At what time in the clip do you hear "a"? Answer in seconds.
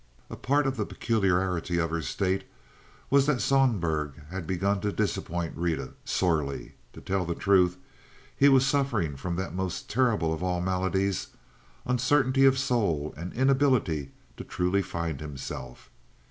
0.31-0.35